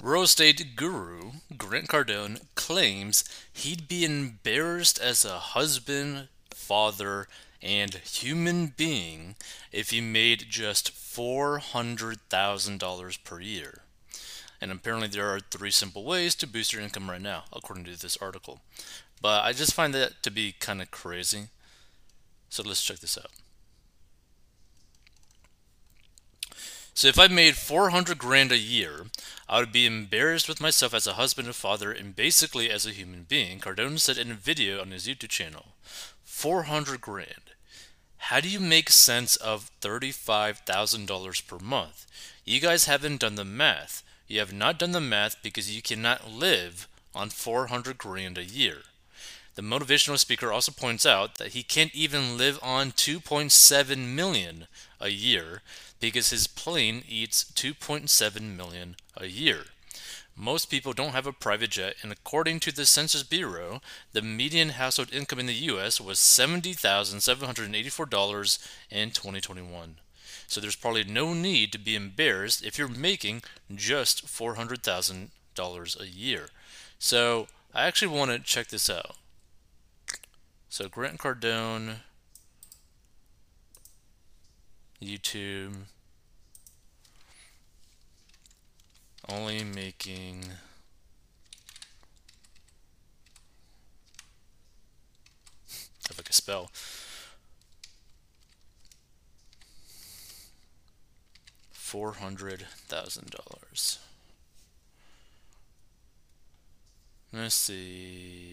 Real 0.00 0.22
estate 0.22 0.76
guru 0.76 1.32
Grant 1.56 1.88
Cardone 1.88 2.42
claims 2.54 3.24
he'd 3.52 3.88
be 3.88 4.04
embarrassed 4.04 5.00
as 5.00 5.24
a 5.24 5.40
husband, 5.40 6.28
father, 6.52 7.26
and 7.60 7.94
human 7.94 8.74
being 8.76 9.34
if 9.72 9.90
he 9.90 10.00
made 10.00 10.46
just 10.48 10.94
$400,000 10.94 13.24
per 13.24 13.40
year. 13.40 13.80
And 14.60 14.70
apparently, 14.70 15.08
there 15.08 15.34
are 15.34 15.40
three 15.40 15.72
simple 15.72 16.04
ways 16.04 16.36
to 16.36 16.46
boost 16.46 16.72
your 16.72 16.82
income 16.82 17.10
right 17.10 17.20
now, 17.20 17.46
according 17.52 17.86
to 17.86 18.00
this 18.00 18.16
article. 18.18 18.60
But 19.20 19.44
I 19.44 19.52
just 19.52 19.74
find 19.74 19.92
that 19.94 20.22
to 20.22 20.30
be 20.30 20.52
kind 20.52 20.80
of 20.80 20.92
crazy. 20.92 21.48
So 22.48 22.62
let's 22.62 22.84
check 22.84 23.00
this 23.00 23.18
out. 23.18 23.32
So 26.98 27.06
if 27.06 27.16
I 27.16 27.28
made 27.28 27.54
400 27.54 28.18
grand 28.18 28.50
a 28.50 28.58
year, 28.58 29.06
I 29.48 29.60
would 29.60 29.72
be 29.72 29.86
embarrassed 29.86 30.48
with 30.48 30.60
myself 30.60 30.92
as 30.92 31.06
a 31.06 31.14
husband 31.14 31.48
and 31.48 31.56
father 31.56 31.90
and 31.90 32.14
basically 32.14 32.70
as 32.70 32.84
a 32.84 32.90
human 32.90 33.22
being, 33.22 33.60
Cardone 33.60 33.98
said 33.98 34.18
in 34.18 34.30
a 34.30 34.34
video 34.34 34.80
on 34.80 34.90
his 34.90 35.06
YouTube 35.06 35.30
channel. 35.30 35.68
400 36.24 37.00
grand. 37.00 37.52
How 38.18 38.40
do 38.40 38.48
you 38.48 38.60
make 38.60 38.90
sense 38.90 39.36
of 39.36 39.70
$35,000 39.80 41.46
per 41.46 41.58
month? 41.58 42.06
You 42.44 42.60
guys 42.60 42.84
haven't 42.84 43.20
done 43.20 43.36
the 43.36 43.44
math. 43.44 44.02
You 44.26 44.40
have 44.40 44.52
not 44.52 44.78
done 44.78 44.92
the 44.92 45.00
math 45.00 45.42
because 45.42 45.74
you 45.74 45.80
cannot 45.80 46.30
live 46.30 46.86
on 47.14 47.30
400 47.30 47.96
grand 47.96 48.36
a 48.36 48.44
year. 48.44 48.82
The 49.58 49.64
motivational 49.64 50.18
speaker 50.20 50.52
also 50.52 50.70
points 50.70 51.04
out 51.04 51.38
that 51.38 51.48
he 51.48 51.64
can't 51.64 51.92
even 51.92 52.38
live 52.38 52.60
on 52.62 52.92
2.7 52.92 54.14
million 54.14 54.68
a 55.00 55.08
year 55.08 55.62
because 55.98 56.30
his 56.30 56.46
plane 56.46 57.02
eats 57.08 57.42
2.7 57.42 58.56
million 58.56 58.94
a 59.16 59.26
year. 59.26 59.64
Most 60.36 60.66
people 60.66 60.92
don't 60.92 61.10
have 61.10 61.26
a 61.26 61.32
private 61.32 61.70
jet, 61.70 61.96
and 62.02 62.12
according 62.12 62.60
to 62.60 62.72
the 62.72 62.86
Census 62.86 63.24
Bureau, 63.24 63.80
the 64.12 64.22
median 64.22 64.68
household 64.68 65.12
income 65.12 65.40
in 65.40 65.46
the 65.46 65.54
U.S. 65.54 66.00
was 66.00 66.18
$70,784 66.18 68.58
in 68.92 69.10
2021. 69.10 69.96
So 70.46 70.60
there's 70.60 70.76
probably 70.76 71.02
no 71.02 71.34
need 71.34 71.72
to 71.72 71.78
be 71.78 71.96
embarrassed 71.96 72.64
if 72.64 72.78
you're 72.78 72.86
making 72.86 73.42
just 73.74 74.24
$400,000 74.24 76.00
a 76.00 76.06
year. 76.06 76.46
So 77.00 77.48
I 77.74 77.86
actually 77.86 78.16
want 78.16 78.30
to 78.30 78.38
check 78.38 78.68
this 78.68 78.88
out. 78.88 79.16
So 80.68 80.88
Grant 80.88 81.18
Cardone 81.18 81.96
YouTube. 85.02 85.74
Only 89.28 89.62
making 89.62 90.44
if 96.10 96.18
I 96.18 96.22
can 96.22 96.32
spell. 96.32 96.70
Four 101.70 102.12
hundred 102.14 102.66
thousand 102.86 103.30
dollars. 103.30 103.98
Let's 107.32 107.54
see. 107.54 108.47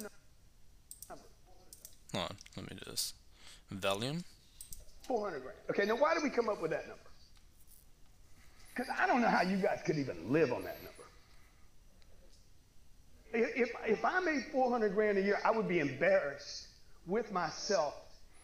The? 0.00 0.10
Hold 2.12 2.24
on, 2.30 2.36
let 2.56 2.70
me 2.70 2.76
do 2.84 2.90
this. 2.90 3.14
Volume. 3.70 4.24
400 5.06 5.40
grand. 5.40 5.58
Okay, 5.70 5.84
now 5.86 5.96
why 5.96 6.14
did 6.14 6.22
we 6.22 6.30
come 6.30 6.48
up 6.48 6.60
with 6.60 6.70
that 6.70 6.86
number? 6.86 7.02
Because 8.74 8.90
I 8.98 9.06
don't 9.06 9.20
know 9.20 9.28
how 9.28 9.42
you 9.42 9.56
guys 9.56 9.80
could 9.84 9.98
even 9.98 10.32
live 10.32 10.52
on 10.52 10.62
that 10.64 10.76
number. 10.82 11.02
If, 13.34 13.70
if 13.86 14.04
I 14.04 14.20
made 14.20 14.44
400 14.52 14.94
grand 14.94 15.18
a 15.18 15.22
year, 15.22 15.38
I 15.44 15.50
would 15.50 15.68
be 15.68 15.78
embarrassed 15.78 16.68
with 17.06 17.32
myself 17.32 17.94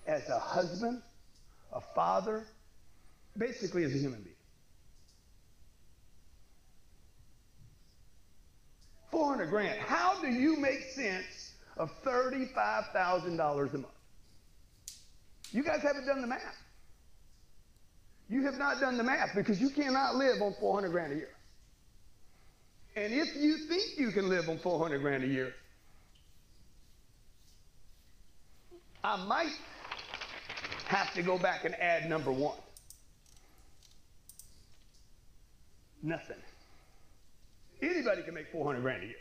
as 0.07 0.29
a 0.29 0.39
husband, 0.39 1.03
a 1.73 1.81
father, 1.81 2.47
basically 3.37 3.85
as 3.85 3.95
a 3.95 3.99
human 3.99 4.23
being. 4.23 4.35
400 9.19 9.51
grand. 9.51 9.81
How 9.81 10.21
do 10.21 10.29
you 10.29 10.57
make 10.57 10.81
sense 10.95 11.55
of 11.77 11.91
$35,000 12.05 13.75
a 13.75 13.79
month? 13.79 13.87
You 15.51 15.65
guys 15.65 15.83
haven't 15.83 16.07
done 16.07 16.21
the 16.21 16.29
math. 16.29 16.63
You 18.29 18.45
have 18.45 18.59
not 18.59 18.79
done 18.79 18.97
the 18.97 19.03
math 19.03 19.35
because 19.35 19.61
you 19.61 19.71
cannot 19.71 20.15
live 20.15 20.41
on 20.41 20.55
400 20.61 20.91
grand 20.91 21.13
a 21.15 21.17
year. 21.17 21.31
And 22.95 23.13
if 23.13 23.35
you 23.35 23.57
think 23.67 23.99
you 23.99 24.13
can 24.13 24.29
live 24.29 24.49
on 24.49 24.59
400 24.59 25.01
grand 25.01 25.25
a 25.25 25.27
year, 25.27 25.53
I 29.03 29.17
might 29.27 29.59
have 30.87 31.13
to 31.15 31.23
go 31.23 31.39
back 31.39 31.65
and 31.65 31.75
add 31.75 32.09
number 32.09 32.31
one. 32.31 32.59
Nothing. 36.05 36.37
Anybody 37.81 38.23
can 38.23 38.35
make 38.35 38.51
400 38.51 38.81
grand 38.81 39.03
a 39.03 39.07
year. 39.07 39.17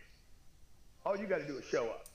All 1.06 1.18
you 1.18 1.28
got 1.28 1.40
to 1.40 1.48
do 1.48 1.58
is 1.58 1.66
show 1.66 1.86
up. 1.86 2.06